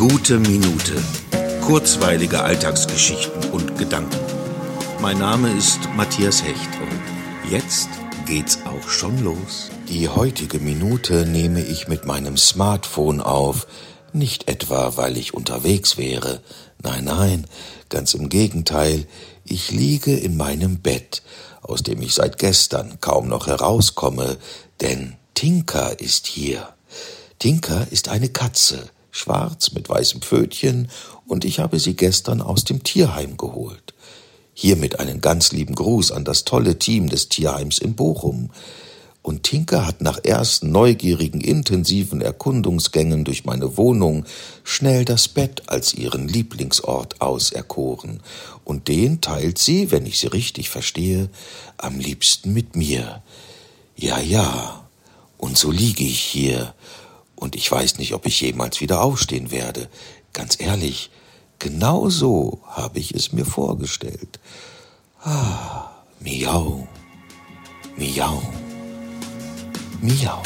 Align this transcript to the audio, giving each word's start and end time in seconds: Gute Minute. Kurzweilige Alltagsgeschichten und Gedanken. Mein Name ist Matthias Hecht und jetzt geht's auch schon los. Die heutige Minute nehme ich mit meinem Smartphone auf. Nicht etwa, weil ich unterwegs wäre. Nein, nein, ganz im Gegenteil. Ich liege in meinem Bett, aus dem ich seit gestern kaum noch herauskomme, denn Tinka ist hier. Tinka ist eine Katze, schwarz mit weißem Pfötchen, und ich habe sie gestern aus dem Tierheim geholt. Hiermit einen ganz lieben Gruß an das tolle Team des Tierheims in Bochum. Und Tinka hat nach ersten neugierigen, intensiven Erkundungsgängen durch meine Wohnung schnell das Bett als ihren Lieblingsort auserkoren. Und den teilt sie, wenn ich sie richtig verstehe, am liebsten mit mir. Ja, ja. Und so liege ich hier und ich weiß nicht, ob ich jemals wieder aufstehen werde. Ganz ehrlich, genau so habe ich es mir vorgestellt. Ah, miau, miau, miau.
Gute 0.00 0.38
Minute. 0.38 0.94
Kurzweilige 1.60 2.42
Alltagsgeschichten 2.42 3.50
und 3.50 3.76
Gedanken. 3.76 4.16
Mein 5.02 5.18
Name 5.18 5.52
ist 5.52 5.78
Matthias 5.94 6.42
Hecht 6.42 6.70
und 6.80 7.50
jetzt 7.50 7.90
geht's 8.24 8.60
auch 8.64 8.88
schon 8.88 9.22
los. 9.22 9.70
Die 9.90 10.08
heutige 10.08 10.58
Minute 10.58 11.26
nehme 11.26 11.60
ich 11.60 11.86
mit 11.86 12.06
meinem 12.06 12.38
Smartphone 12.38 13.20
auf. 13.20 13.66
Nicht 14.14 14.48
etwa, 14.48 14.96
weil 14.96 15.18
ich 15.18 15.34
unterwegs 15.34 15.98
wäre. 15.98 16.40
Nein, 16.82 17.04
nein, 17.04 17.46
ganz 17.90 18.14
im 18.14 18.30
Gegenteil. 18.30 19.06
Ich 19.44 19.70
liege 19.70 20.16
in 20.16 20.34
meinem 20.38 20.78
Bett, 20.78 21.22
aus 21.60 21.82
dem 21.82 22.00
ich 22.00 22.14
seit 22.14 22.38
gestern 22.38 23.02
kaum 23.02 23.28
noch 23.28 23.48
herauskomme, 23.48 24.38
denn 24.80 25.16
Tinka 25.34 25.88
ist 25.88 26.26
hier. 26.26 26.70
Tinka 27.38 27.82
ist 27.90 28.08
eine 28.08 28.30
Katze, 28.30 28.88
schwarz 29.20 29.72
mit 29.72 29.88
weißem 29.88 30.20
Pfötchen, 30.22 30.88
und 31.26 31.44
ich 31.44 31.60
habe 31.60 31.78
sie 31.78 31.94
gestern 31.94 32.42
aus 32.42 32.64
dem 32.64 32.82
Tierheim 32.82 33.36
geholt. 33.36 33.94
Hiermit 34.52 34.98
einen 34.98 35.20
ganz 35.20 35.52
lieben 35.52 35.74
Gruß 35.74 36.10
an 36.10 36.24
das 36.24 36.44
tolle 36.44 36.78
Team 36.78 37.08
des 37.08 37.28
Tierheims 37.28 37.78
in 37.78 37.94
Bochum. 37.94 38.50
Und 39.22 39.42
Tinka 39.42 39.86
hat 39.86 40.00
nach 40.00 40.24
ersten 40.24 40.72
neugierigen, 40.72 41.40
intensiven 41.40 42.20
Erkundungsgängen 42.20 43.24
durch 43.24 43.44
meine 43.44 43.76
Wohnung 43.76 44.24
schnell 44.64 45.04
das 45.04 45.28
Bett 45.28 45.62
als 45.66 45.94
ihren 45.94 46.26
Lieblingsort 46.26 47.20
auserkoren. 47.20 48.22
Und 48.64 48.88
den 48.88 49.20
teilt 49.20 49.58
sie, 49.58 49.90
wenn 49.90 50.06
ich 50.06 50.18
sie 50.18 50.28
richtig 50.28 50.70
verstehe, 50.70 51.28
am 51.76 51.98
liebsten 51.98 52.52
mit 52.52 52.76
mir. 52.76 53.22
Ja, 53.94 54.18
ja. 54.18 54.84
Und 55.36 55.56
so 55.58 55.70
liege 55.70 56.04
ich 56.04 56.20
hier 56.20 56.74
und 57.40 57.56
ich 57.56 57.70
weiß 57.72 57.98
nicht, 57.98 58.12
ob 58.14 58.26
ich 58.26 58.40
jemals 58.40 58.80
wieder 58.80 59.02
aufstehen 59.02 59.50
werde. 59.50 59.88
Ganz 60.32 60.60
ehrlich, 60.60 61.10
genau 61.58 62.08
so 62.10 62.60
habe 62.66 63.00
ich 63.00 63.12
es 63.12 63.32
mir 63.32 63.46
vorgestellt. 63.46 64.38
Ah, 65.24 65.90
miau, 66.20 66.86
miau, 67.96 68.42
miau. 70.02 70.42